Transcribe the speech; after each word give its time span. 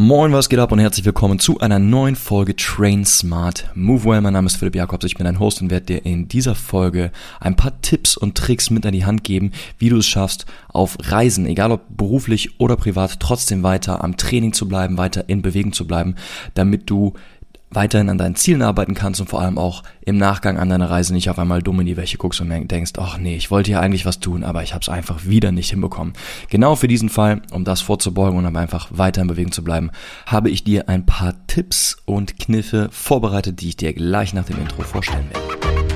Moin, 0.00 0.32
was 0.32 0.48
geht 0.48 0.60
ab 0.60 0.70
und 0.70 0.78
herzlich 0.78 1.04
willkommen 1.04 1.40
zu 1.40 1.58
einer 1.58 1.80
neuen 1.80 2.14
Folge 2.14 2.54
Train 2.54 3.04
Smart 3.04 3.68
Move 3.74 4.04
Well. 4.04 4.20
Mein 4.20 4.34
Name 4.34 4.46
ist 4.46 4.54
Philipp 4.54 4.76
Jakobs, 4.76 5.04
ich 5.04 5.16
bin 5.16 5.26
ein 5.26 5.40
Host 5.40 5.60
und 5.60 5.72
werde 5.72 5.86
dir 5.86 6.06
in 6.06 6.28
dieser 6.28 6.54
Folge 6.54 7.10
ein 7.40 7.56
paar 7.56 7.82
Tipps 7.82 8.16
und 8.16 8.36
Tricks 8.36 8.70
mit 8.70 8.86
an 8.86 8.92
die 8.92 9.04
Hand 9.04 9.24
geben, 9.24 9.50
wie 9.76 9.88
du 9.88 9.96
es 9.96 10.06
schaffst, 10.06 10.46
auf 10.68 10.98
Reisen, 11.02 11.46
egal 11.46 11.72
ob 11.72 11.82
beruflich 11.88 12.60
oder 12.60 12.76
privat, 12.76 13.18
trotzdem 13.18 13.64
weiter 13.64 14.04
am 14.04 14.16
Training 14.16 14.52
zu 14.52 14.68
bleiben, 14.68 14.98
weiter 14.98 15.28
in 15.28 15.42
Bewegung 15.42 15.72
zu 15.72 15.84
bleiben, 15.84 16.14
damit 16.54 16.88
du 16.88 17.14
weiterhin 17.70 18.08
an 18.08 18.18
deinen 18.18 18.34
Zielen 18.34 18.62
arbeiten 18.62 18.94
kannst 18.94 19.20
und 19.20 19.28
vor 19.28 19.40
allem 19.40 19.58
auch 19.58 19.82
im 20.00 20.16
Nachgang 20.16 20.58
an 20.58 20.68
deiner 20.68 20.90
Reise 20.90 21.12
nicht 21.12 21.30
auf 21.30 21.38
einmal 21.38 21.62
dumm 21.62 21.80
in 21.80 21.86
die 21.86 21.96
Wäsche 21.96 22.18
guckst 22.18 22.40
und 22.40 22.50
denkst, 22.70 22.92
ach 22.98 23.18
nee, 23.18 23.36
ich 23.36 23.50
wollte 23.50 23.70
ja 23.70 23.80
eigentlich 23.80 24.06
was 24.06 24.20
tun, 24.20 24.44
aber 24.44 24.62
ich 24.62 24.74
habe 24.74 24.82
es 24.82 24.88
einfach 24.88 25.24
wieder 25.26 25.52
nicht 25.52 25.70
hinbekommen. 25.70 26.14
Genau 26.48 26.76
für 26.76 26.88
diesen 26.88 27.08
Fall, 27.08 27.42
um 27.52 27.64
das 27.64 27.80
vorzubeugen 27.80 28.38
und 28.38 28.46
um 28.46 28.56
einfach 28.56 28.88
weiter 28.90 29.22
in 29.22 29.28
Bewegung 29.28 29.52
zu 29.52 29.64
bleiben, 29.64 29.90
habe 30.26 30.50
ich 30.50 30.64
dir 30.64 30.88
ein 30.88 31.06
paar 31.06 31.34
Tipps 31.46 31.96
und 32.04 32.38
Kniffe 32.38 32.88
vorbereitet, 32.90 33.60
die 33.60 33.68
ich 33.68 33.76
dir 33.76 33.92
gleich 33.92 34.32
nach 34.32 34.44
dem 34.44 34.58
Intro 34.58 34.82
vorstellen 34.82 35.28
werde. 35.30 35.87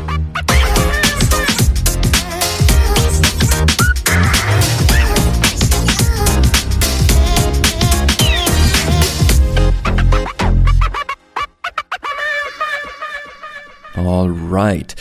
Alright. 14.12 14.94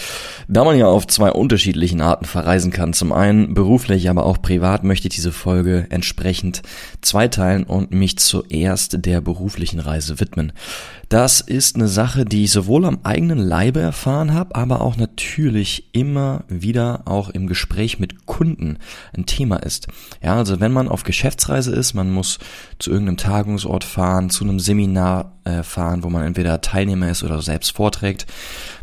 Da 0.47 0.63
man 0.63 0.77
ja 0.77 0.87
auf 0.87 1.05
zwei 1.05 1.31
unterschiedlichen 1.31 1.99
Arten 1.99 2.23
verreisen 2.23 2.71
kann, 2.71 2.93
zum 2.93 3.11
einen 3.11 3.53
beruflich, 3.53 4.09
aber 4.09 4.25
auch 4.25 4.41
privat, 4.41 4.85
möchte 4.85 5.09
ich 5.09 5.15
diese 5.15 5.33
Folge 5.33 5.87
entsprechend 5.89 6.61
zweiteilen 7.01 7.65
und 7.65 7.91
mich 7.91 8.17
zuerst 8.17 9.05
der 9.05 9.19
beruflichen 9.19 9.81
Reise 9.81 10.21
widmen. 10.21 10.53
Das 11.09 11.41
ist 11.41 11.75
eine 11.75 11.89
Sache, 11.89 12.23
die 12.23 12.45
ich 12.45 12.51
sowohl 12.51 12.85
am 12.85 12.99
eigenen 13.03 13.37
Leibe 13.37 13.81
erfahren 13.81 14.33
habe, 14.33 14.55
aber 14.55 14.79
auch 14.79 14.95
natürlich 14.95 15.89
immer 15.91 16.45
wieder 16.47 17.01
auch 17.03 17.29
im 17.29 17.47
Gespräch 17.47 17.99
mit 17.99 18.15
Kunden 18.41 18.79
ein 19.15 19.27
Thema 19.27 19.57
ist. 19.57 19.85
Ja, 20.23 20.35
also 20.35 20.59
wenn 20.59 20.71
man 20.71 20.87
auf 20.87 21.03
Geschäftsreise 21.03 21.75
ist, 21.75 21.93
man 21.93 22.09
muss 22.09 22.39
zu 22.79 22.89
irgendeinem 22.89 23.17
Tagungsort 23.17 23.83
fahren, 23.83 24.31
zu 24.31 24.43
einem 24.43 24.59
Seminar 24.59 25.33
äh, 25.43 25.61
fahren, 25.61 26.01
wo 26.01 26.09
man 26.09 26.23
entweder 26.23 26.59
Teilnehmer 26.59 27.11
ist 27.11 27.23
oder 27.23 27.39
selbst 27.43 27.75
vorträgt, 27.75 28.25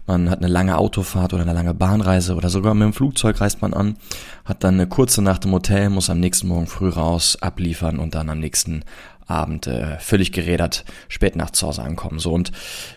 man 0.06 0.31
hat 0.31 0.39
eine 0.39 0.47
lange 0.47 0.78
Autofahrt 0.78 1.34
oder 1.34 1.42
eine 1.42 1.55
lange 1.55 1.75
Bahnreise 1.75 2.37
oder 2.37 2.50
sogar 2.50 2.73
mit 2.75 2.84
dem 2.84 2.92
Flugzeug 2.92 3.41
reist 3.41 3.61
man 3.61 3.75
an, 3.75 3.97
hat 4.45 4.62
dann 4.62 4.75
eine 4.75 4.87
kurze 4.87 5.23
Nacht 5.23 5.45
im 5.45 5.50
Hotel, 5.50 5.91
muss 5.91 6.09
am 6.09 6.20
nächsten 6.20 6.47
Morgen 6.47 6.69
früh 6.69 6.91
raus, 6.91 7.37
abliefern 7.41 7.98
und 7.98 8.15
dann 8.15 8.31
am 8.31 8.39
nächsten 8.39 8.84
Abend 9.27 9.67
äh, 9.67 9.98
völlig 9.98 10.31
gerädert 10.31 10.84
spät 11.09 11.34
nachts 11.34 11.59
zu 11.59 11.67
Hause 11.67 11.83
ankommen. 11.83 12.20
So 12.20 12.33
und 12.33 12.53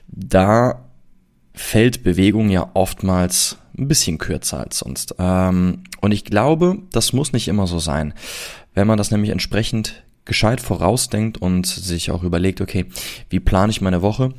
da 0.08 0.86
fällt 1.56 2.04
Bewegung 2.04 2.52
ja 2.52 2.70
oftmals 2.76 3.58
ein 3.78 3.88
bisschen 3.88 4.18
kürzer 4.18 4.60
als 4.60 4.80
sonst. 4.80 5.16
Ähm, 5.20 5.84
und 6.02 6.12
ich 6.12 6.26
glaube, 6.26 6.80
das 6.92 7.14
muss 7.14 7.34
nicht 7.34 7.48
immer 7.48 7.68
so 7.68 7.80
sein. 7.80 8.14
Wenn 8.74 8.88
man 8.88 8.98
das 8.98 9.12
nämlich 9.12 9.32
entsprechend 9.32 10.04
gescheit 10.26 10.62
vorausdenkt 10.62 11.38
und 11.38 11.66
sich 11.66 12.12
auch 12.12 12.24
überlegt, 12.24 12.62
okay, 12.62 12.86
wie 13.30 13.40
plane 13.40 13.72
ich 13.72 13.82
meine 13.82 14.02
Woche? 14.02 14.34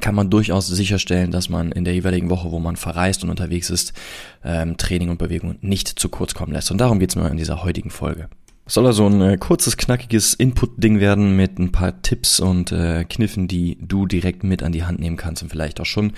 kann 0.00 0.14
man 0.14 0.30
durchaus 0.30 0.66
sicherstellen, 0.66 1.30
dass 1.30 1.48
man 1.48 1.70
in 1.70 1.84
der 1.84 1.94
jeweiligen 1.94 2.28
Woche, 2.28 2.50
wo 2.50 2.58
man 2.58 2.76
verreist 2.76 3.22
und 3.22 3.30
unterwegs 3.30 3.70
ist, 3.70 3.92
ähm, 4.44 4.76
Training 4.76 5.10
und 5.10 5.18
Bewegung 5.18 5.56
nicht 5.60 5.88
zu 5.88 6.08
kurz 6.08 6.34
kommen 6.34 6.52
lässt. 6.52 6.70
Und 6.70 6.78
darum 6.78 6.98
geht's 6.98 7.14
mir 7.14 7.30
in 7.30 7.36
dieser 7.36 7.62
heutigen 7.62 7.90
Folge. 7.90 8.28
Soll 8.64 8.86
also 8.86 9.06
ein 9.06 9.20
äh, 9.20 9.36
kurzes, 9.38 9.76
knackiges 9.76 10.34
Input-Ding 10.34 11.00
werden 11.00 11.34
mit 11.34 11.58
ein 11.58 11.72
paar 11.72 12.00
Tipps 12.00 12.38
und 12.38 12.70
äh, 12.70 13.04
Kniffen, 13.04 13.48
die 13.48 13.76
du 13.80 14.06
direkt 14.06 14.44
mit 14.44 14.62
an 14.62 14.70
die 14.70 14.84
Hand 14.84 15.00
nehmen 15.00 15.16
kannst 15.16 15.42
und 15.42 15.48
vielleicht 15.48 15.80
auch 15.80 15.86
schon 15.86 16.12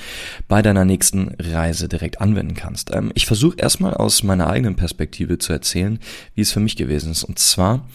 bei 0.47 0.61
deiner 0.61 0.85
nächsten 0.85 1.35
Reise 1.39 1.89
direkt 1.89 2.21
anwenden 2.21 2.55
kannst. 2.55 2.95
Ähm, 2.95 3.13
ich 3.15 3.25
versuche 3.25 3.57
erstmal 3.57 3.95
aus 3.95 4.23
meiner 4.23 4.49
eigenen 4.49 4.77
Perspektive 4.77 5.39
zu 5.39 5.55
erzählen, 5.55 5.99
wie 6.35 6.43
es 6.43 6.53
für 6.53 6.61
mich 6.61 6.77
gewesen 6.77 7.13
ist. 7.13 7.25
Und 7.25 7.39
zwar 7.39 7.89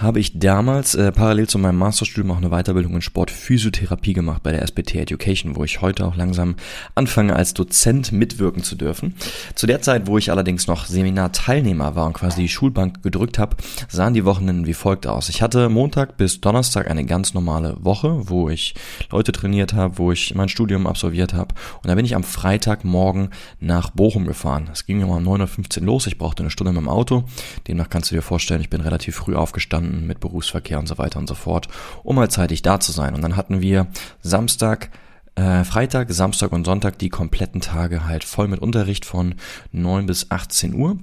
habe 0.00 0.18
ich 0.18 0.38
damals 0.38 0.94
äh, 0.96 1.12
parallel 1.12 1.48
zu 1.48 1.58
meinem 1.58 1.78
Masterstudium 1.78 2.32
auch 2.32 2.38
eine 2.38 2.50
Weiterbildung 2.50 2.94
in 2.96 3.02
Sportphysiotherapie 3.02 4.12
gemacht 4.12 4.42
bei 4.42 4.50
der 4.50 4.62
SBT 4.62 4.96
Education, 4.96 5.54
wo 5.54 5.62
ich 5.62 5.82
heute 5.82 6.04
auch 6.04 6.16
langsam 6.16 6.56
anfange 6.94 7.36
als 7.36 7.54
Dozent 7.54 8.10
mitwirken 8.10 8.64
zu 8.64 8.74
dürfen. 8.74 9.14
Zu 9.54 9.66
der 9.66 9.82
Zeit, 9.82 10.06
wo 10.06 10.18
ich 10.18 10.32
allerdings 10.32 10.66
noch 10.66 10.86
Seminarteilnehmer 10.86 11.94
war 11.94 12.06
und 12.06 12.14
quasi 12.14 12.42
die 12.42 12.48
Schulbank 12.48 13.02
gedrückt 13.02 13.38
habe, 13.38 13.56
sahen 13.88 14.14
die 14.14 14.24
Wochenenden 14.24 14.66
wie 14.66 14.74
folgt 14.74 15.06
aus. 15.06 15.28
Ich 15.28 15.42
hatte 15.42 15.68
Montag 15.68 16.16
bis 16.16 16.40
Donnerstag 16.40 16.90
eine 16.90 17.04
ganz 17.04 17.32
normale 17.32 17.76
Woche, 17.78 18.28
wo 18.28 18.48
ich 18.48 18.74
Leute 19.10 19.30
trainiert 19.30 19.74
habe, 19.74 19.98
wo 19.98 20.10
ich 20.10 20.34
mein 20.34 20.48
Studium 20.48 20.88
absolviert 20.88 21.34
habe 21.34 21.54
und 21.82 21.88
da 21.88 21.94
bin 21.94 22.04
ich 22.04 22.16
am 22.16 22.24
Freitagmorgen 22.24 23.28
nach 23.60 23.90
Bochum 23.90 24.26
gefahren. 24.26 24.68
Es 24.72 24.86
ging 24.86 25.02
um 25.04 25.10
9.15 25.10 25.80
Uhr 25.80 25.86
los, 25.86 26.06
ich 26.08 26.18
brauchte 26.18 26.42
eine 26.42 26.50
Stunde 26.50 26.72
mit 26.72 26.82
dem 26.82 26.88
Auto. 26.88 27.24
Demnach 27.68 27.90
kannst 27.90 28.10
du 28.10 28.16
dir 28.16 28.22
vorstellen, 28.22 28.60
ich 28.60 28.70
bin 28.70 28.80
relativ 28.80 29.14
früh 29.14 29.36
aufgestanden 29.36 29.83
verstanden 29.84 30.06
mit 30.06 30.20
Berufsverkehr 30.20 30.78
und 30.78 30.88
so 30.88 30.98
weiter 30.98 31.18
und 31.18 31.28
so 31.28 31.34
fort, 31.34 31.68
um 32.02 32.18
halt 32.18 32.32
zeitig 32.32 32.62
da 32.62 32.80
zu 32.80 32.92
sein. 32.92 33.14
Und 33.14 33.22
dann 33.22 33.36
hatten 33.36 33.60
wir 33.60 33.86
Samstag, 34.22 34.90
äh, 35.34 35.64
Freitag, 35.64 36.12
Samstag 36.12 36.52
und 36.52 36.64
Sonntag 36.64 36.98
die 36.98 37.08
kompletten 37.08 37.60
Tage 37.60 38.06
halt 38.06 38.24
voll 38.24 38.48
mit 38.48 38.60
Unterricht 38.60 39.04
von 39.04 39.34
9 39.72 40.06
bis 40.06 40.30
18 40.30 40.74
Uhr. 40.74 40.98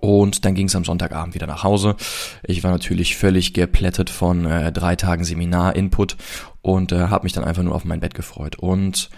Und 0.00 0.44
dann 0.44 0.54
ging 0.54 0.68
es 0.68 0.76
am 0.76 0.84
Sonntagabend 0.84 1.34
wieder 1.34 1.48
nach 1.48 1.64
Hause. 1.64 1.96
Ich 2.44 2.62
war 2.62 2.70
natürlich 2.70 3.16
völlig 3.16 3.54
geplättet 3.54 4.08
von 4.08 4.46
äh, 4.46 4.70
drei 4.70 4.94
Tagen 4.94 5.24
Seminar-Input 5.24 6.16
und 6.62 6.92
äh, 6.92 7.08
habe 7.08 7.24
mich 7.24 7.32
dann 7.32 7.42
einfach 7.42 7.64
nur 7.64 7.74
auf 7.74 7.84
mein 7.84 7.98
Bett 7.98 8.14
gefreut. 8.14 8.56
Und 8.56 9.10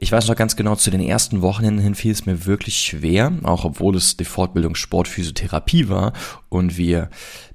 ich 0.00 0.12
weiß 0.12 0.28
noch 0.28 0.36
ganz 0.36 0.54
genau, 0.54 0.76
zu 0.76 0.92
den 0.92 1.00
ersten 1.00 1.42
Wochenenden 1.42 1.82
hin 1.82 1.96
fiel 1.96 2.12
es 2.12 2.24
mir 2.24 2.46
wirklich 2.46 2.78
schwer, 2.78 3.32
auch 3.42 3.64
obwohl 3.64 3.96
es 3.96 4.16
die 4.16 4.24
Fortbildung 4.24 4.76
Sportphysiotherapie 4.76 5.88
war 5.88 6.12
und 6.48 6.76
wir 6.76 7.10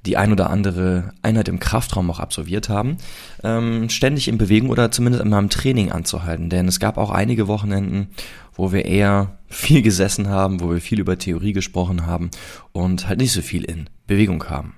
die 0.06 0.18
ein 0.18 0.34
oder 0.34 0.50
andere 0.50 1.14
Einheit 1.22 1.48
im 1.48 1.60
Kraftraum 1.60 2.12
auch 2.12 2.20
absolviert 2.20 2.68
haben, 2.68 2.98
ähm, 3.44 3.88
ständig 3.88 4.28
in 4.28 4.38
Bewegung 4.38 4.72
oder 4.72 4.92
zumindest 4.92 5.24
in 5.24 5.30
meinem 5.30 5.50
Training 5.50 5.94
anzuhalten. 5.94 6.50
Denn 6.50 6.68
es 6.68 6.82
gab 6.82 6.98
auch 6.98 7.12
einige 7.12 7.48
Wochenenden, 7.48 8.10
wo 8.54 8.74
wir 8.74 8.84
eher 8.84 9.38
viel 9.48 9.82
gesessen 9.82 10.28
haben, 10.28 10.60
wo 10.60 10.70
wir 10.70 10.82
viel 10.82 11.00
über 11.00 11.18
Theorie 11.18 11.54
gesprochen 11.54 12.06
haben 12.06 12.30
und 12.74 13.08
halt 13.08 13.20
nicht 13.20 13.32
so 13.32 13.42
viel 13.42 13.64
in 13.64 13.90
Bewegung 14.06 14.44
haben. 14.50 14.76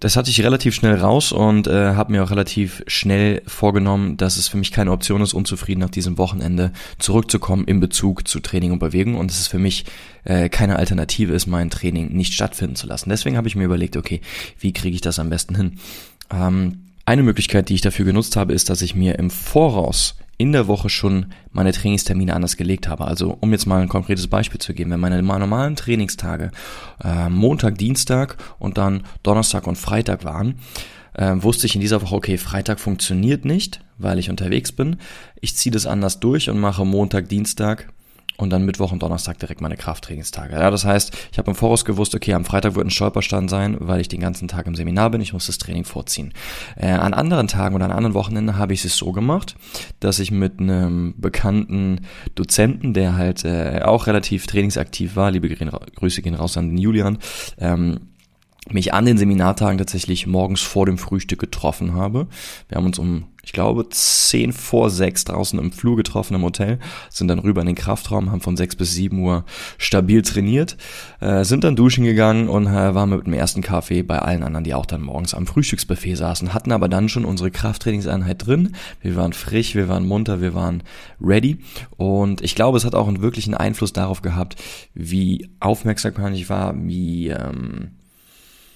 Das 0.00 0.16
hatte 0.16 0.30
ich 0.30 0.42
relativ 0.42 0.74
schnell 0.74 0.94
raus 0.94 1.30
und 1.30 1.66
äh, 1.66 1.94
habe 1.94 2.12
mir 2.12 2.24
auch 2.24 2.30
relativ 2.30 2.82
schnell 2.86 3.42
vorgenommen, 3.46 4.16
dass 4.16 4.38
es 4.38 4.48
für 4.48 4.56
mich 4.56 4.72
keine 4.72 4.92
Option 4.92 5.20
ist, 5.20 5.34
unzufrieden 5.34 5.80
nach 5.80 5.90
diesem 5.90 6.16
Wochenende 6.16 6.72
zurückzukommen 6.98 7.66
in 7.66 7.80
Bezug 7.80 8.26
zu 8.26 8.40
Training 8.40 8.72
und 8.72 8.78
Bewegung 8.78 9.16
und 9.16 9.30
es 9.30 9.46
für 9.46 9.58
mich 9.58 9.84
äh, 10.24 10.48
keine 10.48 10.76
Alternative 10.76 11.34
ist, 11.34 11.46
mein 11.46 11.68
Training 11.68 12.08
nicht 12.14 12.32
stattfinden 12.32 12.76
zu 12.76 12.86
lassen. 12.86 13.10
Deswegen 13.10 13.36
habe 13.36 13.46
ich 13.46 13.56
mir 13.56 13.64
überlegt, 13.64 13.98
okay, 13.98 14.22
wie 14.58 14.72
kriege 14.72 14.94
ich 14.94 15.02
das 15.02 15.18
am 15.18 15.28
besten 15.28 15.54
hin? 15.54 15.78
Ähm, 16.32 16.86
eine 17.04 17.22
Möglichkeit, 17.22 17.68
die 17.68 17.74
ich 17.74 17.82
dafür 17.82 18.06
genutzt 18.06 18.36
habe, 18.36 18.54
ist, 18.54 18.70
dass 18.70 18.80
ich 18.80 18.94
mir 18.94 19.18
im 19.18 19.28
Voraus 19.28 20.14
in 20.40 20.52
der 20.52 20.68
Woche 20.68 20.88
schon 20.88 21.26
meine 21.52 21.70
Trainingstermine 21.70 22.34
anders 22.34 22.56
gelegt 22.56 22.88
habe. 22.88 23.04
Also 23.04 23.36
um 23.40 23.52
jetzt 23.52 23.66
mal 23.66 23.82
ein 23.82 23.90
konkretes 23.90 24.26
Beispiel 24.26 24.58
zu 24.58 24.72
geben, 24.72 24.90
wenn 24.90 24.98
meine 24.98 25.22
normalen 25.22 25.76
Trainingstage 25.76 26.50
äh, 27.04 27.28
Montag, 27.28 27.76
Dienstag 27.76 28.38
und 28.58 28.78
dann 28.78 29.02
Donnerstag 29.22 29.66
und 29.66 29.76
Freitag 29.76 30.24
waren, 30.24 30.54
äh, 31.12 31.34
wusste 31.34 31.66
ich 31.66 31.74
in 31.74 31.82
dieser 31.82 32.00
Woche, 32.00 32.14
okay, 32.14 32.38
Freitag 32.38 32.80
funktioniert 32.80 33.44
nicht, 33.44 33.82
weil 33.98 34.18
ich 34.18 34.30
unterwegs 34.30 34.72
bin. 34.72 34.96
Ich 35.42 35.56
ziehe 35.56 35.74
das 35.74 35.84
anders 35.84 36.20
durch 36.20 36.48
und 36.48 36.58
mache 36.58 36.86
Montag, 36.86 37.28
Dienstag 37.28 37.92
und 38.40 38.50
dann 38.50 38.64
Mittwoch 38.64 38.92
und 38.92 39.02
Donnerstag 39.02 39.38
direkt 39.38 39.60
meine 39.60 39.76
Krafttrainingstage. 39.76 40.54
Ja, 40.54 40.70
das 40.70 40.84
heißt, 40.84 41.16
ich 41.32 41.38
habe 41.38 41.50
im 41.50 41.54
Voraus 41.54 41.84
gewusst, 41.84 42.14
okay, 42.14 42.34
am 42.34 42.44
Freitag 42.44 42.74
wird 42.74 42.86
ein 42.86 42.90
Stolperstand 42.90 43.50
sein, 43.50 43.76
weil 43.80 44.00
ich 44.00 44.08
den 44.08 44.20
ganzen 44.20 44.48
Tag 44.48 44.66
im 44.66 44.74
Seminar 44.74 45.10
bin, 45.10 45.20
ich 45.20 45.32
muss 45.32 45.46
das 45.46 45.58
Training 45.58 45.84
vorziehen. 45.84 46.32
Äh, 46.76 46.88
an 46.90 47.14
anderen 47.14 47.48
Tagen 47.48 47.74
oder 47.74 47.84
an 47.84 47.90
anderen 47.90 48.14
Wochenenden 48.14 48.56
habe 48.58 48.72
ich 48.72 48.84
es 48.84 48.96
so 48.96 49.12
gemacht, 49.12 49.56
dass 50.00 50.18
ich 50.18 50.30
mit 50.30 50.60
einem 50.60 51.14
bekannten 51.18 52.00
Dozenten, 52.34 52.94
der 52.94 53.16
halt 53.16 53.44
äh, 53.44 53.82
auch 53.84 54.06
relativ 54.06 54.46
trainingsaktiv 54.46 55.16
war, 55.16 55.30
liebe 55.30 55.48
Grüße 55.48 56.22
gehen 56.22 56.34
raus 56.34 56.56
an 56.56 56.70
den 56.70 56.78
Julian, 56.78 57.18
ähm, 57.58 58.09
mich 58.68 58.92
an 58.92 59.06
den 59.06 59.18
Seminartagen 59.18 59.78
tatsächlich 59.78 60.26
morgens 60.26 60.60
vor 60.60 60.86
dem 60.86 60.98
Frühstück 60.98 61.38
getroffen 61.38 61.94
habe. 61.94 62.26
Wir 62.68 62.76
haben 62.76 62.84
uns 62.84 62.98
um, 62.98 63.24
ich 63.42 63.52
glaube, 63.52 63.88
zehn 63.88 64.52
vor 64.52 64.90
sechs 64.90 65.24
draußen 65.24 65.58
im 65.58 65.72
Flur 65.72 65.96
getroffen 65.96 66.34
im 66.34 66.42
Hotel, 66.42 66.78
sind 67.08 67.28
dann 67.28 67.38
rüber 67.38 67.62
in 67.62 67.68
den 67.68 67.74
Kraftraum, 67.74 68.30
haben 68.30 68.42
von 68.42 68.58
sechs 68.58 68.76
bis 68.76 68.92
sieben 68.92 69.20
Uhr 69.20 69.46
stabil 69.78 70.20
trainiert, 70.20 70.76
äh, 71.20 71.42
sind 71.42 71.64
dann 71.64 71.74
duschen 71.74 72.04
gegangen 72.04 72.48
und 72.50 72.66
äh, 72.66 72.94
waren 72.94 73.10
mit 73.10 73.26
dem 73.26 73.32
ersten 73.32 73.62
Kaffee 73.62 74.02
bei 74.02 74.18
allen 74.18 74.42
anderen, 74.42 74.64
die 74.64 74.74
auch 74.74 74.86
dann 74.86 75.00
morgens 75.00 75.32
am 75.32 75.46
Frühstücksbuffet 75.46 76.16
saßen, 76.16 76.52
hatten 76.52 76.70
aber 76.70 76.90
dann 76.90 77.08
schon 77.08 77.24
unsere 77.24 77.50
Krafttrainingseinheit 77.50 78.46
drin. 78.46 78.76
Wir 79.00 79.16
waren 79.16 79.32
frisch, 79.32 79.74
wir 79.74 79.88
waren 79.88 80.06
munter, 80.06 80.42
wir 80.42 80.54
waren 80.54 80.82
ready 81.18 81.60
und 81.96 82.42
ich 82.42 82.54
glaube, 82.54 82.76
es 82.76 82.84
hat 82.84 82.94
auch 82.94 83.08
einen 83.08 83.22
wirklichen 83.22 83.54
Einfluss 83.54 83.94
darauf 83.94 84.20
gehabt, 84.20 84.56
wie 84.92 85.48
aufmerksam 85.60 86.10
ich 86.34 86.50
war, 86.50 86.74
wie 86.76 87.28
ähm, 87.28 87.92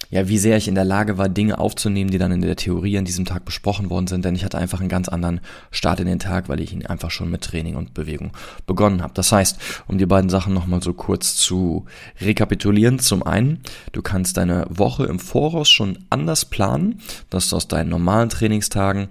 ja, 0.09 0.27
wie 0.27 0.37
sehr 0.37 0.57
ich 0.57 0.67
in 0.67 0.75
der 0.75 0.85
Lage 0.85 1.17
war, 1.17 1.29
Dinge 1.29 1.57
aufzunehmen, 1.59 2.11
die 2.11 2.17
dann 2.17 2.31
in 2.31 2.41
der 2.41 2.55
Theorie 2.55 2.97
an 2.97 3.05
diesem 3.05 3.25
Tag 3.25 3.45
besprochen 3.45 3.89
worden 3.89 4.07
sind, 4.07 4.25
denn 4.25 4.35
ich 4.35 4.45
hatte 4.45 4.57
einfach 4.57 4.79
einen 4.79 4.89
ganz 4.89 5.09
anderen 5.09 5.41
Start 5.71 5.99
in 5.99 6.07
den 6.07 6.19
Tag, 6.19 6.49
weil 6.49 6.59
ich 6.59 6.73
ihn 6.73 6.85
einfach 6.85 7.11
schon 7.11 7.29
mit 7.29 7.41
Training 7.41 7.75
und 7.75 7.93
Bewegung 7.93 8.31
begonnen 8.65 9.01
habe. 9.01 9.13
Das 9.13 9.31
heißt, 9.31 9.57
um 9.87 9.97
die 9.97 10.05
beiden 10.05 10.29
Sachen 10.29 10.53
nochmal 10.53 10.81
so 10.81 10.93
kurz 10.93 11.35
zu 11.35 11.85
rekapitulieren, 12.21 12.99
zum 12.99 13.23
einen, 13.23 13.61
du 13.91 14.01
kannst 14.01 14.37
deine 14.37 14.65
Woche 14.69 15.05
im 15.05 15.19
Voraus 15.19 15.69
schon 15.69 15.99
anders 16.09 16.45
planen, 16.45 16.99
dass 17.29 17.49
du 17.49 17.55
aus 17.55 17.67
deinen 17.67 17.89
normalen 17.89 18.29
Trainingstagen 18.29 19.09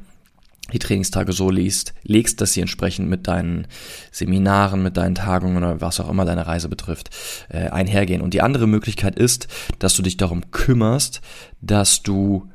die 0.72 0.78
Trainingstage 0.78 1.32
so 1.32 1.50
liest, 1.50 1.94
legst, 2.02 2.40
dass 2.40 2.52
sie 2.52 2.60
entsprechend 2.60 3.08
mit 3.08 3.28
deinen 3.28 3.66
Seminaren, 4.10 4.82
mit 4.82 4.96
deinen 4.96 5.14
Tagungen 5.14 5.58
oder 5.58 5.80
was 5.80 6.00
auch 6.00 6.08
immer 6.08 6.24
deine 6.24 6.46
Reise 6.46 6.68
betrifft, 6.68 7.10
äh, 7.50 7.68
einhergehen. 7.68 8.22
Und 8.22 8.34
die 8.34 8.40
andere 8.40 8.66
Möglichkeit 8.66 9.16
ist, 9.16 9.48
dass 9.78 9.94
du 9.94 10.02
dich 10.02 10.16
darum 10.16 10.50
kümmerst, 10.50 11.20
dass 11.60 12.02
du 12.02 12.48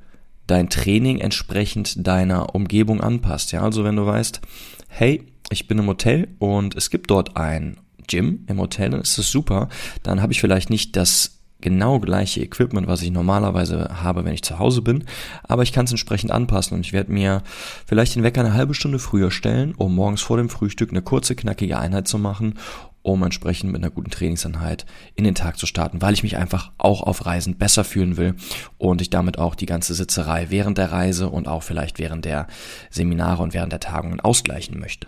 dein 0.48 0.70
Training 0.70 1.20
entsprechend 1.20 2.08
deiner 2.08 2.56
Umgebung 2.56 3.02
anpasst. 3.02 3.52
Ja, 3.52 3.62
also 3.62 3.84
wenn 3.84 3.96
du 3.96 4.06
weißt, 4.06 4.42
hey, 4.88 5.24
ich 5.52 5.68
bin 5.68 5.78
im 5.78 5.88
Hotel 5.88 6.30
und 6.40 6.76
es 6.76 6.90
gibt 6.90 7.12
dort 7.12 7.38
ein 7.38 7.78
Gym 8.08 8.46
im 8.48 8.60
Hotel, 8.60 8.90
dann 8.90 9.02
ist 9.02 9.18
das 9.18 9.30
super. 9.30 9.70
Dann 10.02 10.22
habe 10.22 10.34
ich 10.34 10.42
vielleicht 10.42 10.72
nicht 10.72 10.96
das 10.96 11.39
genau 11.62 12.00
gleiche 12.00 12.42
Equipment, 12.42 12.88
was 12.88 13.02
ich 13.02 13.12
normalerweise 13.12 14.02
habe, 14.02 14.26
wenn 14.26 14.34
ich 14.34 14.44
zu 14.44 14.60
Hause 14.60 14.82
bin, 14.82 15.04
aber 15.44 15.64
ich 15.64 15.74
kann 15.74 15.86
es 15.86 15.92
entsprechend 15.92 16.32
anpassen 16.32 16.76
und 16.76 16.86
ich 16.86 16.94
werde 16.94 17.12
mir 17.12 17.44
vielleicht 17.86 18.16
den 18.16 18.24
Wecker 18.24 18.42
eine 18.42 18.54
halbe 18.54 18.74
Stunde 18.74 19.00
früher 19.00 19.32
stellen, 19.32 19.74
um 19.76 19.96
morgens 19.96 20.22
vor 20.22 20.38
dem 20.38 20.50
Frühstück 20.50 20.92
eine 20.92 21.02
kurze, 21.02 21.36
knackige 21.36 21.78
Einheit 21.78 22.08
zu 22.08 22.18
machen, 22.18 22.56
um 23.02 23.24
entsprechend 23.24 23.72
mit 23.72 23.82
einer 23.82 23.92
guten 23.92 24.12
Trainingseinheit 24.12 24.86
in 25.16 25.24
den 25.24 25.36
Tag 25.36 25.58
zu 25.58 25.66
starten, 25.66 26.02
weil 26.02 26.14
ich 26.14 26.24
mich 26.24 26.38
einfach 26.38 26.72
auch 26.78 27.02
auf 27.02 27.26
Reisen 27.26 27.58
besser 27.58 27.84
fühlen 27.84 28.18
will 28.18 28.36
und 28.78 29.02
ich 29.02 29.10
damit 29.10 29.38
auch 29.38 29.56
die 29.56 29.66
ganze 29.66 29.94
Sitzerei 29.94 30.48
während 30.50 30.78
der 30.78 30.92
Reise 30.92 31.30
und 31.30 31.48
auch 31.48 31.64
vielleicht 31.64 32.00
während 32.00 32.26
der 32.26 32.48
Seminare 32.90 33.42
und 33.42 33.54
während 33.54 33.72
der 33.72 33.80
Tagungen 33.80 34.20
ausgleichen 34.20 34.80
möchte. 34.80 35.08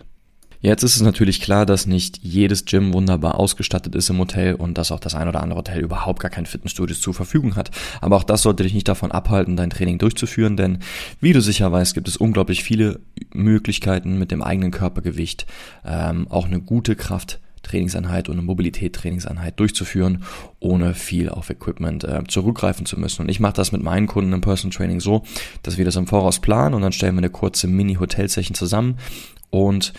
Jetzt 0.62 0.84
ist 0.84 0.94
es 0.94 1.02
natürlich 1.02 1.40
klar, 1.40 1.66
dass 1.66 1.86
nicht 1.86 2.20
jedes 2.22 2.64
Gym 2.64 2.94
wunderbar 2.94 3.38
ausgestattet 3.38 3.96
ist 3.96 4.08
im 4.10 4.18
Hotel 4.18 4.54
und 4.54 4.78
dass 4.78 4.92
auch 4.92 5.00
das 5.00 5.16
ein 5.16 5.26
oder 5.26 5.42
andere 5.42 5.58
Hotel 5.58 5.80
überhaupt 5.80 6.20
gar 6.20 6.30
kein 6.30 6.46
Fitnessstudio 6.46 6.94
zur 6.94 7.14
Verfügung 7.14 7.56
hat. 7.56 7.72
Aber 8.00 8.16
auch 8.16 8.22
das 8.22 8.42
sollte 8.42 8.62
dich 8.62 8.72
nicht 8.72 8.86
davon 8.86 9.10
abhalten, 9.10 9.56
dein 9.56 9.70
Training 9.70 9.98
durchzuführen, 9.98 10.56
denn 10.56 10.78
wie 11.20 11.32
du 11.32 11.40
sicher 11.40 11.70
weißt, 11.72 11.94
gibt 11.94 12.06
es 12.06 12.16
unglaublich 12.16 12.62
viele 12.62 13.00
Möglichkeiten 13.34 14.18
mit 14.20 14.30
dem 14.30 14.40
eigenen 14.40 14.70
Körpergewicht 14.70 15.46
ähm, 15.84 16.28
auch 16.28 16.46
eine 16.46 16.60
gute 16.60 16.94
Kraft 16.94 17.40
Trainingseinheit 17.62 18.28
und 18.28 18.36
eine 18.36 18.42
Mobilität-Trainingseinheit 18.42 19.58
durchzuführen, 19.58 20.24
ohne 20.60 20.94
viel 20.94 21.28
auf 21.28 21.48
Equipment 21.50 22.04
äh, 22.04 22.24
zurückgreifen 22.26 22.86
zu 22.86 22.98
müssen. 22.98 23.22
Und 23.22 23.28
ich 23.28 23.40
mache 23.40 23.54
das 23.54 23.72
mit 23.72 23.82
meinen 23.82 24.06
Kunden 24.06 24.32
im 24.32 24.40
Personal 24.40 24.76
Training 24.76 25.00
so, 25.00 25.22
dass 25.62 25.78
wir 25.78 25.84
das 25.84 25.96
im 25.96 26.06
Voraus 26.06 26.40
planen 26.40 26.74
und 26.74 26.82
dann 26.82 26.92
stellen 26.92 27.14
wir 27.14 27.18
eine 27.18 27.30
kurze 27.30 27.68
Mini-Hotel-Session 27.68 28.54
zusammen 28.54 28.98
und 29.50 29.92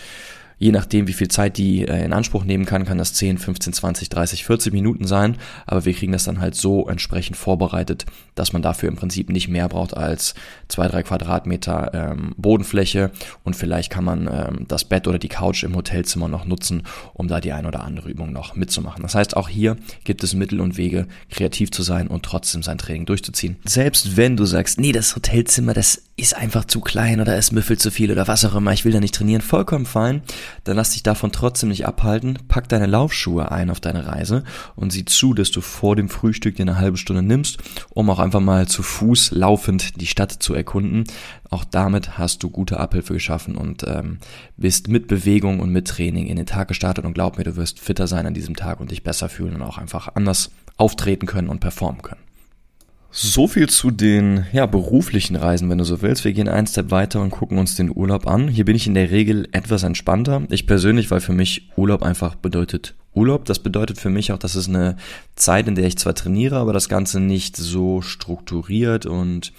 Je 0.58 0.72
nachdem, 0.72 1.06
wie 1.08 1.12
viel 1.12 1.28
Zeit 1.28 1.58
die 1.58 1.86
äh, 1.86 2.04
in 2.04 2.12
Anspruch 2.12 2.44
nehmen 2.44 2.64
kann, 2.64 2.84
kann 2.84 2.98
das 2.98 3.14
10, 3.14 3.38
15, 3.38 3.72
20, 3.72 4.08
30, 4.08 4.44
40 4.44 4.72
Minuten 4.72 5.06
sein. 5.06 5.36
Aber 5.66 5.84
wir 5.84 5.92
kriegen 5.92 6.12
das 6.12 6.24
dann 6.24 6.40
halt 6.40 6.54
so 6.54 6.88
entsprechend 6.88 7.36
vorbereitet, 7.36 8.06
dass 8.34 8.52
man 8.52 8.62
dafür 8.62 8.88
im 8.88 8.96
Prinzip 8.96 9.30
nicht 9.30 9.48
mehr 9.48 9.68
braucht 9.68 9.96
als 9.96 10.34
zwei, 10.68 10.88
drei 10.88 11.02
Quadratmeter 11.02 11.90
ähm, 11.94 12.34
Bodenfläche. 12.36 13.10
Und 13.42 13.56
vielleicht 13.56 13.90
kann 13.90 14.04
man 14.04 14.26
ähm, 14.26 14.66
das 14.68 14.84
Bett 14.84 15.08
oder 15.08 15.18
die 15.18 15.28
Couch 15.28 15.64
im 15.64 15.74
Hotelzimmer 15.74 16.28
noch 16.28 16.44
nutzen, 16.44 16.84
um 17.12 17.28
da 17.28 17.40
die 17.40 17.52
ein 17.52 17.66
oder 17.66 17.82
andere 17.84 18.10
Übung 18.10 18.32
noch 18.32 18.56
mitzumachen. 18.56 19.02
Das 19.02 19.14
heißt, 19.14 19.36
auch 19.36 19.48
hier 19.48 19.76
gibt 20.04 20.24
es 20.24 20.34
Mittel 20.34 20.60
und 20.60 20.76
Wege, 20.76 21.06
kreativ 21.30 21.70
zu 21.70 21.82
sein 21.82 22.08
und 22.08 22.24
trotzdem 22.24 22.62
sein 22.62 22.78
Training 22.78 23.06
durchzuziehen. 23.06 23.56
Selbst 23.64 24.16
wenn 24.16 24.36
du 24.36 24.44
sagst, 24.44 24.80
nee, 24.80 24.92
das 24.92 25.16
Hotelzimmer, 25.16 25.74
das 25.74 26.02
ist 26.16 26.36
einfach 26.36 26.64
zu 26.64 26.80
klein 26.80 27.20
oder 27.20 27.36
es 27.36 27.50
müffelt 27.50 27.80
zu 27.80 27.90
viel 27.90 28.12
oder 28.12 28.28
was 28.28 28.44
auch 28.44 28.54
immer, 28.54 28.72
ich 28.72 28.84
will 28.84 28.92
da 28.92 29.00
nicht 29.00 29.14
trainieren, 29.14 29.42
vollkommen 29.42 29.86
fein 29.86 30.22
dann 30.64 30.76
lass 30.76 30.90
dich 30.90 31.02
davon 31.02 31.32
trotzdem 31.32 31.68
nicht 31.68 31.86
abhalten. 31.86 32.38
Pack 32.48 32.68
deine 32.68 32.86
Laufschuhe 32.86 33.50
ein 33.50 33.70
auf 33.70 33.80
deine 33.80 34.06
Reise 34.06 34.44
und 34.76 34.92
sieh 34.92 35.04
zu, 35.04 35.34
dass 35.34 35.50
du 35.50 35.60
vor 35.60 35.96
dem 35.96 36.08
Frühstück 36.08 36.56
dir 36.56 36.62
eine 36.62 36.78
halbe 36.78 36.96
Stunde 36.96 37.22
nimmst, 37.22 37.58
um 37.90 38.08
auch 38.10 38.18
einfach 38.18 38.40
mal 38.40 38.66
zu 38.68 38.82
Fuß 38.82 39.32
laufend 39.32 40.00
die 40.00 40.06
Stadt 40.06 40.32
zu 40.32 40.54
erkunden. 40.54 41.04
Auch 41.50 41.64
damit 41.64 42.18
hast 42.18 42.42
du 42.42 42.50
gute 42.50 42.80
Abhilfe 42.80 43.12
geschaffen 43.12 43.56
und 43.56 43.84
ähm, 43.86 44.18
bist 44.56 44.88
mit 44.88 45.08
Bewegung 45.08 45.60
und 45.60 45.70
mit 45.70 45.88
Training 45.88 46.26
in 46.26 46.36
den 46.36 46.46
Tag 46.46 46.68
gestartet 46.68 47.04
und 47.04 47.14
glaub 47.14 47.38
mir, 47.38 47.44
du 47.44 47.56
wirst 47.56 47.80
fitter 47.80 48.06
sein 48.06 48.26
an 48.26 48.34
diesem 48.34 48.56
Tag 48.56 48.80
und 48.80 48.90
dich 48.90 49.02
besser 49.02 49.28
fühlen 49.28 49.54
und 49.54 49.62
auch 49.62 49.78
einfach 49.78 50.14
anders 50.14 50.50
auftreten 50.76 51.26
können 51.26 51.48
und 51.48 51.60
performen 51.60 52.02
können. 52.02 52.23
So 53.16 53.46
viel 53.46 53.68
zu 53.68 53.92
den 53.92 54.44
ja, 54.52 54.66
beruflichen 54.66 55.36
Reisen, 55.36 55.70
wenn 55.70 55.78
du 55.78 55.84
so 55.84 56.02
willst. 56.02 56.24
Wir 56.24 56.32
gehen 56.32 56.48
einen 56.48 56.66
Step 56.66 56.90
weiter 56.90 57.20
und 57.20 57.30
gucken 57.30 57.58
uns 57.58 57.76
den 57.76 57.96
Urlaub 57.96 58.26
an. 58.26 58.48
Hier 58.48 58.64
bin 58.64 58.74
ich 58.74 58.88
in 58.88 58.94
der 58.94 59.12
Regel 59.12 59.46
etwas 59.52 59.84
entspannter. 59.84 60.42
Ich 60.50 60.66
persönlich, 60.66 61.12
weil 61.12 61.20
für 61.20 61.32
mich 61.32 61.70
Urlaub 61.76 62.02
einfach 62.02 62.34
bedeutet 62.34 62.96
Urlaub. 63.14 63.44
Das 63.44 63.60
bedeutet 63.60 63.98
für 63.98 64.10
mich 64.10 64.32
auch, 64.32 64.38
dass 64.38 64.56
es 64.56 64.68
eine 64.68 64.96
Zeit, 65.36 65.68
in 65.68 65.76
der 65.76 65.86
ich 65.86 65.96
zwar 65.96 66.16
trainiere, 66.16 66.56
aber 66.56 66.72
das 66.72 66.88
Ganze 66.88 67.20
nicht 67.20 67.56
so 67.56 68.02
strukturiert 68.02 69.06
und 69.06 69.52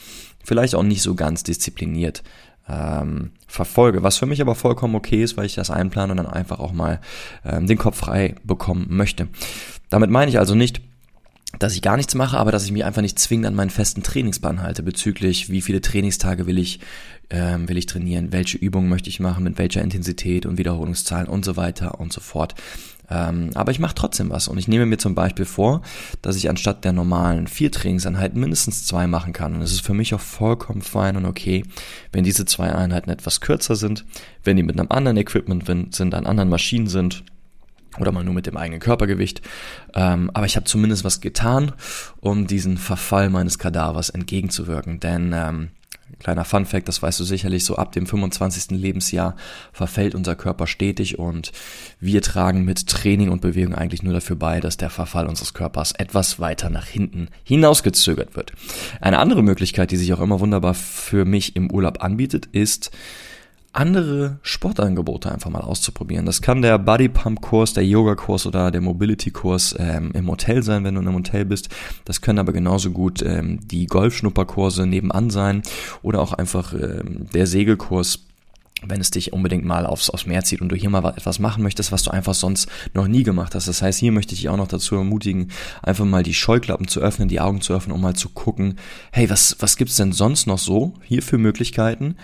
vielleicht 0.44 0.75
auch 0.75 0.84
nicht 0.84 1.01
so 1.01 1.16
ganz 1.16 1.44
diszipliniert 1.44 2.24
ähm, 2.68 3.31
verfolge. 3.48 4.04
Was 4.04 4.18
für 4.18 4.25
mich 4.25 4.42
aber 4.42 4.56
vollkommen 4.56 4.96
okay 4.96 5.24
ist, 5.24 5.38
weil 5.38 5.46
ich 5.46 5.56
das 5.56 5.72
einplane 5.72 6.12
und 6.12 6.18
dann 6.18 6.28
einfach 6.28 6.60
auch 6.60 6.74
mal 6.74 7.00
ähm, 7.46 7.68
den 7.68 7.78
Kopf 7.78 8.00
frei 8.00 8.36
bekommen 8.44 8.88
möchte. 8.90 9.30
Damit 9.90 10.10
meine 10.10 10.30
ich 10.30 10.40
also 10.40 10.56
nicht, 10.56 10.81
dass 11.60 11.74
ich 11.74 11.81
gar 11.81 11.98
nichts 11.98 12.16
mache, 12.16 12.38
aber 12.38 12.52
dass 12.52 12.66
ich 12.66 12.72
mich 12.72 12.86
einfach 12.86 13.02
nicht 13.02 13.19
zwingend 13.19 13.48
an 13.48 13.56
meinen 13.56 13.69
festen 13.69 14.04
Trainingsplan 14.04 14.62
halte 14.62 14.84
bezüglich 14.84 15.50
wie 15.50 15.62
viele 15.62 15.81
Trainingstage 15.81 16.48
will 16.48 16.57
ich 16.57 16.80
ähm, 17.30 17.68
will 17.68 17.78
ich 17.78 17.88
trainieren, 17.88 18.31
welche 18.31 18.57
Übungen 18.57 18.90
möchte 18.90 19.10
ich 19.10 19.19
machen, 19.19 19.44
mit 19.44 19.57
welcher 19.57 19.81
Intensität 19.81 20.46
und 20.46 20.57
Wiederholungszahlen 20.57 21.28
und 21.28 21.44
so 21.44 21.57
weiter 21.57 22.00
und 22.00 22.13
so 22.13 22.22
fort. 22.22 22.54
Ähm, 23.10 23.52
aber 23.54 23.72
ich 23.72 23.80
mache 23.80 23.96
trotzdem 23.96 24.30
was 24.30 24.48
und 24.48 24.57
ich 24.57 24.68
nehme 24.68 24.86
mir 24.86 24.98
zum 24.98 25.16
Beispiel 25.16 25.46
vor, 25.46 25.81
dass 26.22 26.36
ich 26.36 26.50
anstatt 26.50 26.84
der 26.84 26.94
normalen 26.94 27.48
vier 27.48 27.72
Trainingseinheiten 27.72 28.40
mindestens 28.40 28.88
zwei 28.88 29.06
machen 29.08 29.34
kann. 29.34 29.56
Und 29.56 29.62
es 29.62 29.72
ist 29.72 29.86
für 29.86 29.94
mich 29.94 30.13
auch 30.13 30.19
vollkommen 30.19 30.81
fein 30.81 31.16
und 31.16 31.25
okay, 31.25 31.63
wenn 32.12 32.24
diese 32.24 32.46
zwei 32.46 32.74
Einheiten 32.74 33.10
etwas 33.10 33.42
kürzer 33.42 33.75
sind, 33.75 34.06
wenn 34.44 34.58
die 34.58 34.63
mit 34.63 34.80
einem 34.80 34.90
anderen 34.90 35.18
Equipment 35.18 35.66
sind, 35.96 36.16
an 36.16 36.25
anderen 36.25 36.50
Maschinen 36.50 36.88
sind 36.88 37.24
oder 38.00 38.12
mal 38.12 38.24
nur 38.24 38.33
mit 38.33 38.45
dem 38.45 38.57
eigenen 38.57 38.80
Körpergewicht. 38.80 39.42
Ähm, 39.94 40.31
aber 40.33 40.45
ich 40.45 40.56
habe 40.56 40.65
zumindest 40.65 41.03
was 41.03 41.21
getan, 41.21 41.74
um 42.19 42.47
diesen 42.47 42.77
Verfall 42.77 43.30
meines 43.30 43.59
Kadavers 43.59 44.09
entgegenzuwirken. 44.09 45.00
Denn 45.00 45.33
ähm, 45.33 45.69
kleiner 46.19 46.45
Fun 46.45 46.65
Fact, 46.65 46.88
das 46.88 47.01
weißt 47.01 47.19
du 47.19 47.24
sicherlich, 47.24 47.65
so 47.65 47.75
ab 47.75 47.92
dem 47.92 48.06
25. 48.06 48.71
Lebensjahr 48.71 49.36
verfällt 49.74 50.15
unser 50.15 50.36
Körper 50.36 50.67
stetig 50.67 51.20
und 51.20 51.51
wir 52.00 52.22
tragen 52.22 52.63
mit 52.63 52.88
Training 52.88 53.29
und 53.29 53.41
Bewegung 53.41 53.75
eigentlich 53.75 54.03
nur 54.03 54.13
dafür 54.13 54.36
bei, 54.36 54.60
dass 54.60 54.77
der 54.77 54.89
Verfall 54.89 55.27
unseres 55.27 55.53
Körpers 55.53 55.91
etwas 55.93 56.39
weiter 56.39 56.70
nach 56.70 56.86
hinten 56.86 57.29
hinausgezögert 57.43 58.36
wird. 58.36 58.53
Eine 59.01 59.20
andere 59.20 59.43
Möglichkeit, 59.43 59.91
die 59.91 59.98
sich 59.98 60.13
auch 60.13 60.22
immer 60.22 60.39
wunderbar 60.39 60.74
für 60.74 61.25
mich 61.25 61.55
im 61.55 61.72
Urlaub 61.72 62.03
anbietet, 62.03 62.48
ist 62.48 62.91
andere 63.75 64.39
Sportangebote 64.41 65.32
einfach 65.32 65.50
mal 65.50 65.62
auszuprobieren. 65.62 66.25
Das 66.25 66.41
kann 66.41 66.62
der 66.62 66.77
Body 66.77 67.10
Pump 67.10 67.41
Kurs, 67.41 67.74
der 67.74 67.86
Yoga 67.86 68.15
Kurs 68.15 68.46
oder 68.46 68.72
der 68.72 68.82
Mobility 68.82 69.32
Kurs 69.32 69.75
ähm, 69.77 70.12
im 70.13 70.29
Hotel 70.29 70.63
sein, 70.63 70.84
wenn 70.84 70.96
du 70.96 71.01
in 71.01 71.08
einem 71.08 71.17
Hotel 71.17 71.46
bist. 71.46 71.70
Das 72.05 72.22
können 72.22 72.39
aber 72.39 72.53
genauso 72.53 72.91
gut 72.91 73.22
ähm, 73.22 73.60
die 73.67 73.86
Golfschnupperkurse 73.88 74.86
nebenan 74.86 75.29
sein 75.29 75.62
oder 76.01 76.22
auch 76.22 76.34
einfach 76.34 76.74
ähm, 76.74 77.27
der 77.34 77.48
Segelkurs 77.48 78.20
wenn 78.88 79.01
es 79.01 79.10
dich 79.10 79.34
unbedingt 79.34 79.65
mal 79.65 79.86
aufs, 79.86 80.10
aufs 80.10 80.25
Meer 80.25 80.44
zieht 80.44 80.62
und 80.62 80.70
du 80.70 80.75
hier 80.75 80.89
mal 80.89 81.13
etwas 81.15 81.39
machen 81.39 81.63
möchtest, 81.63 81.91
was 81.91 82.03
du 82.03 82.12
einfach 82.12 82.34
sonst 82.34 82.67
noch 82.94 83.08
nie 83.08 83.24
gemacht 83.24 83.55
hast. 83.55 83.67
Das 83.67 83.82
heißt, 83.82 84.00
hier 84.00 84.12
möchte 84.12 84.34
ich 84.34 84.41
dich 84.41 84.50
auch 84.50 84.58
noch 84.58 84.67
dazu 84.67 84.96
ermutigen, 84.96 85.50
einfach 85.82 86.05
mal 86.05 86.24
die 86.24 86.34
Scheuklappen 86.34 86.88
zu 86.88 87.00
öffnen, 87.00 87.29
die 87.29 87.39
Augen 87.39 87.62
zu 87.62 87.74
öffnen, 87.74 87.96
um 87.96 88.01
mal 88.01 88.15
zu 88.15 88.29
gucken, 88.29 88.77
hey, 89.12 89.29
was, 89.29 89.55
was 89.60 89.77
gibt's 89.77 89.96
denn 89.96 90.12
sonst 90.12 90.46
noch 90.46 90.60
so 90.60 90.94
hier 91.03 91.24
für 91.24 91.38
Möglichkeiten, 91.38 92.15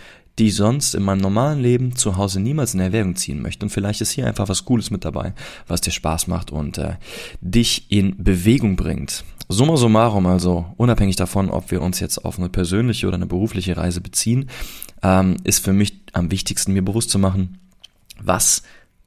die 0.41 0.47
ich 0.47 0.55
sonst 0.55 0.95
in 0.95 1.03
meinem 1.03 1.21
normalen 1.21 1.59
Leben 1.59 1.95
zu 1.95 2.17
Hause 2.17 2.39
niemals 2.39 2.73
in 2.73 2.79
Erwägung 2.79 3.15
ziehen 3.15 3.43
möchte. 3.43 3.63
Und 3.63 3.69
vielleicht 3.69 4.01
ist 4.01 4.09
hier 4.09 4.25
einfach 4.25 4.49
was 4.49 4.65
Cooles 4.65 4.89
mit 4.89 5.05
dabei, 5.05 5.33
was 5.67 5.81
dir 5.81 5.91
Spaß 5.91 6.25
macht 6.25 6.49
und 6.49 6.79
äh, 6.79 6.95
dich 7.41 7.85
in 7.91 8.23
Bewegung 8.23 8.75
bringt. 8.75 9.23
Summa 9.49 9.77
summarum, 9.77 10.25
also 10.25 10.65
unabhängig 10.77 11.15
davon, 11.15 11.51
ob 11.51 11.69
wir 11.69 11.83
uns 11.83 11.99
jetzt 11.99 12.25
auf 12.25 12.39
eine 12.39 12.49
persönliche 12.49 13.07
oder 13.07 13.17
eine 13.17 13.27
berufliche 13.27 13.77
Reise 13.77 14.01
beziehen, 14.01 14.49
ähm, 15.03 15.37
ist 15.43 15.63
für 15.63 15.73
mich 15.73 16.01
am 16.13 16.31
wichtigsten, 16.31 16.73
mir 16.73 16.83
bewusst 16.83 17.11
zu 17.11 17.19
machen, 17.19 17.59
was 18.19 18.63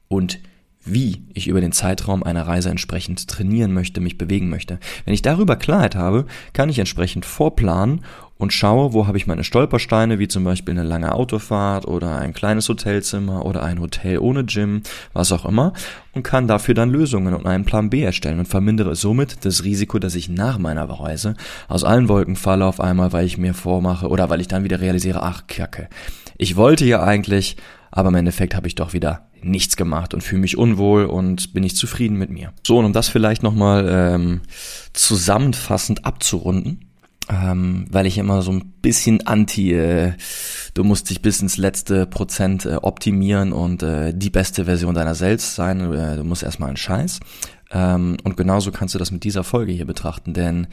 und 0.07 0.39
wie 0.85 1.23
ich 1.33 1.47
über 1.47 1.59
den 1.59 1.73
Zeitraum 1.73 2.23
einer 2.23 2.47
Reise 2.47 2.69
entsprechend 2.69 3.27
trainieren 3.27 3.73
möchte, 3.73 3.99
mich 3.99 4.17
bewegen 4.17 4.49
möchte. 4.49 4.79
Wenn 5.03 5.13
ich 5.13 5.21
darüber 5.21 5.57
Klarheit 5.57 5.95
habe, 5.95 6.27
kann 6.53 6.69
ich 6.69 6.79
entsprechend 6.79 7.25
vorplanen 7.25 8.05
und 8.37 8.51
schaue, 8.51 8.93
wo 8.93 9.07
habe 9.07 9.17
ich 9.17 9.27
meine 9.27 9.43
Stolpersteine, 9.43 10.19
wie 10.19 10.27
zum 10.27 10.43
Beispiel 10.43 10.73
eine 10.73 10.87
lange 10.87 11.13
Autofahrt 11.13 11.87
oder 11.87 12.17
ein 12.17 12.33
kleines 12.33 12.67
Hotelzimmer 12.67 13.45
oder 13.45 13.63
ein 13.63 13.79
Hotel 13.79 14.19
ohne 14.19 14.43
Gym, 14.43 14.83
was 15.13 15.31
auch 15.31 15.45
immer, 15.45 15.73
und 16.13 16.23
kann 16.23 16.47
dafür 16.47 16.73
dann 16.73 16.89
Lösungen 16.89 17.33
und 17.33 17.45
einen 17.45 17.65
Plan 17.65 17.89
B 17.89 18.03
erstellen 18.03 18.39
und 18.39 18.47
vermindere 18.47 18.95
somit 18.95 19.45
das 19.45 19.63
Risiko, 19.63 19.99
dass 19.99 20.15
ich 20.15 20.29
nach 20.29 20.57
meiner 20.57 20.89
Reise 20.89 21.35
aus 21.67 21.83
allen 21.83 22.09
Wolken 22.09 22.35
falle 22.35 22.65
auf 22.65 22.79
einmal, 22.79 23.13
weil 23.13 23.25
ich 23.25 23.37
mir 23.37 23.53
vormache 23.53 24.09
oder 24.09 24.29
weil 24.29 24.41
ich 24.41 24.47
dann 24.47 24.63
wieder 24.63 24.81
realisiere, 24.81 25.23
ach 25.23 25.47
Kacke, 25.47 25.89
ich 26.37 26.55
wollte 26.55 26.85
ja 26.85 27.03
eigentlich, 27.03 27.55
aber 27.91 28.09
im 28.09 28.15
Endeffekt 28.15 28.55
habe 28.55 28.67
ich 28.67 28.75
doch 28.75 28.93
wieder 28.93 29.27
nichts 29.41 29.77
gemacht 29.77 30.13
und 30.13 30.21
fühle 30.21 30.41
mich 30.41 30.57
unwohl 30.57 31.05
und 31.05 31.53
bin 31.53 31.63
nicht 31.63 31.77
zufrieden 31.77 32.17
mit 32.17 32.29
mir. 32.29 32.51
So, 32.65 32.79
und 32.79 32.85
um 32.85 32.93
das 32.93 33.07
vielleicht 33.07 33.43
nochmal 33.43 33.87
ähm, 33.89 34.41
zusammenfassend 34.93 36.03
abzurunden, 36.03 36.84
ähm, 37.29 37.85
weil 37.89 38.05
ich 38.05 38.17
immer 38.17 38.41
so 38.41 38.51
ein 38.51 38.73
bisschen 38.81 39.25
anti, 39.25 39.73
äh, 39.73 40.13
du 40.73 40.83
musst 40.83 41.09
dich 41.09 41.21
bis 41.21 41.41
ins 41.41 41.57
letzte 41.57 42.05
Prozent 42.05 42.65
äh, 42.65 42.75
optimieren 42.75 43.51
und 43.51 43.81
äh, 43.83 44.13
die 44.15 44.29
beste 44.29 44.65
Version 44.65 44.95
deiner 44.95 45.15
selbst 45.15 45.55
sein, 45.55 45.91
äh, 45.93 46.17
du 46.17 46.23
musst 46.23 46.43
erstmal 46.43 46.69
einen 46.69 46.77
Scheiß. 46.77 47.19
Ähm, 47.71 48.17
und 48.23 48.37
genauso 48.37 48.71
kannst 48.71 48.93
du 48.93 48.99
das 48.99 49.11
mit 49.11 49.23
dieser 49.23 49.43
Folge 49.43 49.71
hier 49.71 49.85
betrachten, 49.85 50.33
denn 50.33 50.67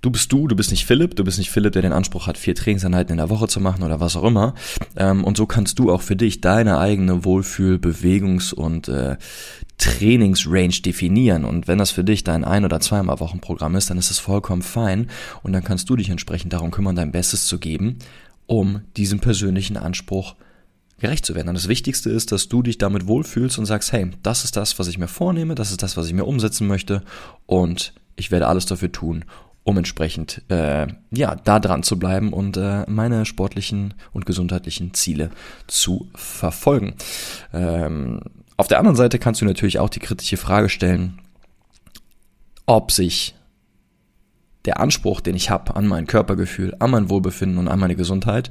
du 0.00 0.10
bist 0.10 0.30
du, 0.32 0.46
du 0.46 0.54
bist 0.54 0.70
nicht 0.70 0.84
Philipp, 0.84 1.16
du 1.16 1.24
bist 1.24 1.38
nicht 1.38 1.50
Philipp, 1.50 1.72
der 1.72 1.82
den 1.82 1.92
Anspruch 1.92 2.26
hat, 2.26 2.38
vier 2.38 2.54
Trainingseinheiten 2.54 3.12
in 3.12 3.16
der 3.16 3.30
Woche 3.30 3.48
zu 3.48 3.58
machen 3.60 3.82
oder 3.82 4.00
was 4.00 4.16
auch 4.16 4.24
immer. 4.24 4.54
Ähm, 4.96 5.24
und 5.24 5.36
so 5.36 5.46
kannst 5.46 5.78
du 5.78 5.90
auch 5.90 6.02
für 6.02 6.14
dich 6.14 6.40
deine 6.40 6.78
eigene 6.78 7.24
Wohlfühl-, 7.24 7.78
Bewegungs- 7.78 8.52
und 8.52 8.88
äh, 8.88 9.16
Trainingsrange 9.78 10.82
definieren. 10.82 11.44
Und 11.44 11.68
wenn 11.68 11.78
das 11.78 11.90
für 11.90 12.04
dich 12.04 12.24
dein 12.24 12.44
ein- 12.44 12.64
oder 12.64 12.80
zweimal 12.80 13.20
Wochenprogramm 13.20 13.76
ist, 13.76 13.90
dann 13.90 13.98
ist 13.98 14.10
es 14.10 14.18
vollkommen 14.18 14.62
fein. 14.62 15.08
Und 15.42 15.52
dann 15.52 15.64
kannst 15.64 15.90
du 15.90 15.96
dich 15.96 16.10
entsprechend 16.10 16.52
darum 16.52 16.70
kümmern, 16.70 16.96
dein 16.96 17.12
Bestes 17.12 17.46
zu 17.46 17.58
geben, 17.58 17.98
um 18.46 18.82
diesem 18.96 19.20
persönlichen 19.20 19.76
Anspruch 19.76 20.36
gerecht 20.98 21.26
zu 21.26 21.34
werden. 21.34 21.48
Und 21.48 21.54
das 21.54 21.68
Wichtigste 21.68 22.10
ist, 22.10 22.32
dass 22.32 22.48
du 22.48 22.62
dich 22.62 22.78
damit 22.78 23.06
wohlfühlst 23.06 23.58
und 23.58 23.66
sagst, 23.66 23.92
hey, 23.92 24.10
das 24.22 24.44
ist 24.44 24.56
das, 24.56 24.78
was 24.78 24.88
ich 24.88 24.98
mir 24.98 25.08
vornehme, 25.08 25.54
das 25.54 25.70
ist 25.70 25.82
das, 25.82 25.96
was 25.96 26.06
ich 26.06 26.14
mir 26.14 26.24
umsetzen 26.24 26.66
möchte 26.66 27.02
und 27.46 27.92
ich 28.16 28.30
werde 28.30 28.46
alles 28.46 28.66
dafür 28.66 28.92
tun, 28.92 29.24
um 29.64 29.76
entsprechend 29.76 30.42
äh, 30.48 30.86
ja 31.10 31.34
da 31.34 31.58
dran 31.58 31.82
zu 31.82 31.98
bleiben 31.98 32.32
und 32.32 32.56
äh, 32.56 32.84
meine 32.88 33.26
sportlichen 33.26 33.94
und 34.12 34.24
gesundheitlichen 34.24 34.94
Ziele 34.94 35.30
zu 35.66 36.08
verfolgen. 36.14 36.94
Ähm, 37.52 38.20
auf 38.56 38.68
der 38.68 38.78
anderen 38.78 38.96
Seite 38.96 39.18
kannst 39.18 39.40
du 39.40 39.44
natürlich 39.44 39.78
auch 39.78 39.90
die 39.90 40.00
kritische 40.00 40.36
Frage 40.36 40.68
stellen, 40.68 41.20
ob 42.66 42.92
sich 42.92 43.34
der 44.64 44.80
Anspruch, 44.80 45.20
den 45.20 45.34
ich 45.34 45.50
habe 45.50 45.76
an 45.76 45.86
mein 45.86 46.06
Körpergefühl, 46.06 46.74
an 46.78 46.90
mein 46.90 47.10
Wohlbefinden 47.10 47.58
und 47.58 47.68
an 47.68 47.78
meine 47.78 47.96
Gesundheit, 47.96 48.50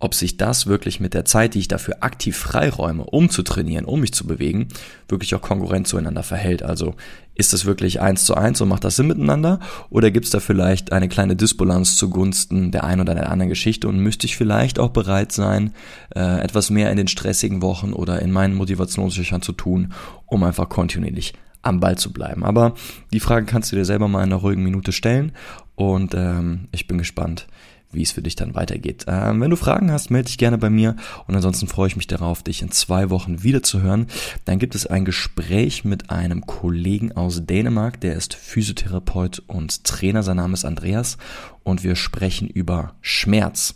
ob 0.00 0.14
sich 0.14 0.38
das 0.38 0.66
wirklich 0.66 0.98
mit 0.98 1.12
der 1.12 1.26
Zeit, 1.26 1.54
die 1.54 1.58
ich 1.58 1.68
dafür 1.68 1.98
aktiv 2.00 2.36
freiräume, 2.36 3.04
um 3.04 3.28
zu 3.28 3.42
trainieren, 3.42 3.84
um 3.84 4.00
mich 4.00 4.12
zu 4.12 4.26
bewegen, 4.26 4.68
wirklich 5.08 5.34
auch 5.34 5.42
konkurrent 5.42 5.86
zueinander 5.86 6.22
verhält. 6.22 6.62
Also 6.62 6.94
ist 7.34 7.52
das 7.52 7.66
wirklich 7.66 8.00
eins 8.00 8.24
zu 8.24 8.34
eins 8.34 8.60
und 8.62 8.68
macht 8.68 8.82
das 8.82 8.96
Sinn 8.96 9.08
miteinander? 9.08 9.60
Oder 9.90 10.10
gibt 10.10 10.24
es 10.24 10.30
da 10.30 10.40
vielleicht 10.40 10.92
eine 10.92 11.08
kleine 11.08 11.36
Disbalance 11.36 11.96
zugunsten 11.96 12.70
der 12.72 12.84
einen 12.84 13.02
oder 13.02 13.14
der 13.14 13.30
anderen 13.30 13.50
Geschichte 13.50 13.88
und 13.88 13.98
müsste 14.00 14.26
ich 14.26 14.36
vielleicht 14.36 14.78
auch 14.78 14.90
bereit 14.90 15.32
sein, 15.32 15.74
äh, 16.14 16.40
etwas 16.40 16.70
mehr 16.70 16.90
in 16.90 16.96
den 16.96 17.08
stressigen 17.08 17.60
Wochen 17.60 17.92
oder 17.92 18.22
in 18.22 18.32
meinen 18.32 18.54
Motivationslöchern 18.54 19.42
zu 19.42 19.52
tun, 19.52 19.92
um 20.26 20.42
einfach 20.44 20.70
kontinuierlich 20.70 21.34
am 21.60 21.78
Ball 21.78 21.98
zu 21.98 22.10
bleiben. 22.10 22.42
Aber 22.42 22.74
die 23.12 23.20
Frage 23.20 23.44
kannst 23.44 23.70
du 23.70 23.76
dir 23.76 23.84
selber 23.84 24.08
mal 24.08 24.24
in 24.24 24.32
einer 24.32 24.40
ruhigen 24.40 24.64
Minute 24.64 24.92
stellen 24.92 25.32
und 25.74 26.14
ähm, 26.14 26.68
ich 26.72 26.86
bin 26.86 26.96
gespannt, 26.96 27.46
wie 27.92 28.02
es 28.02 28.12
für 28.12 28.22
dich 28.22 28.36
dann 28.36 28.54
weitergeht. 28.54 29.06
Ähm, 29.08 29.40
wenn 29.40 29.50
du 29.50 29.56
Fragen 29.56 29.90
hast, 29.90 30.10
melde 30.10 30.26
dich 30.26 30.38
gerne 30.38 30.58
bei 30.58 30.70
mir 30.70 30.96
und 31.26 31.34
ansonsten 31.34 31.66
freue 31.66 31.88
ich 31.88 31.96
mich 31.96 32.06
darauf, 32.06 32.42
dich 32.42 32.62
in 32.62 32.70
zwei 32.70 33.10
Wochen 33.10 33.42
wieder 33.42 33.62
zu 33.62 33.82
hören. 33.82 34.06
Dann 34.44 34.58
gibt 34.58 34.74
es 34.74 34.86
ein 34.86 35.04
Gespräch 35.04 35.84
mit 35.84 36.10
einem 36.10 36.46
Kollegen 36.46 37.12
aus 37.12 37.46
Dänemark, 37.46 38.00
der 38.00 38.14
ist 38.14 38.34
Physiotherapeut 38.34 39.42
und 39.46 39.84
Trainer. 39.84 40.22
Sein 40.22 40.36
Name 40.36 40.54
ist 40.54 40.64
Andreas 40.64 41.18
und 41.62 41.84
wir 41.84 41.96
sprechen 41.96 42.48
über 42.48 42.94
Schmerz. 43.00 43.74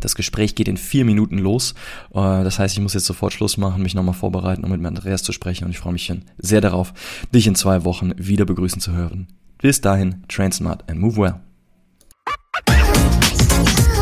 Das 0.00 0.14
Gespräch 0.14 0.54
geht 0.54 0.68
in 0.68 0.76
vier 0.76 1.04
Minuten 1.04 1.38
los. 1.38 1.74
Äh, 2.12 2.44
das 2.44 2.58
heißt, 2.58 2.74
ich 2.74 2.82
muss 2.82 2.94
jetzt 2.94 3.06
sofort 3.06 3.32
Schluss 3.32 3.56
machen, 3.56 3.82
mich 3.82 3.94
nochmal 3.94 4.14
vorbereiten, 4.14 4.64
um 4.64 4.70
mit 4.70 4.84
Andreas 4.84 5.22
zu 5.22 5.32
sprechen. 5.32 5.64
Und 5.64 5.70
ich 5.70 5.78
freue 5.78 5.92
mich 5.92 6.12
sehr 6.38 6.60
darauf, 6.60 6.92
dich 7.32 7.46
in 7.46 7.54
zwei 7.54 7.84
Wochen 7.84 8.12
wieder 8.16 8.44
begrüßen 8.44 8.80
zu 8.80 8.92
hören. 8.92 9.28
Bis 9.58 9.80
dahin, 9.80 10.24
train 10.28 10.52
smart 10.52 10.88
and 10.90 11.00
move 11.00 11.16
well. 11.16 11.40
Bye. 13.54 13.94